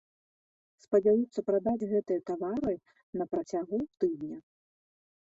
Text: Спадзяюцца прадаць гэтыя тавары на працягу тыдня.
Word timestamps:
Спадзяюцца 0.83 1.39
прадаць 1.51 1.87
гэтыя 1.93 2.19
тавары 2.31 2.75
на 3.23 3.31
працягу 3.37 3.77
тыдня. 4.03 4.37